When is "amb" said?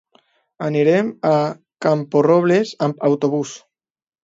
2.89-3.07